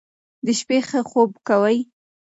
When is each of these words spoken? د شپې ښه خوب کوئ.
د 0.45 0.47
شپې 0.59 0.77
ښه 0.87 0.99
خوب 1.09 1.31
کوئ. 1.47 1.77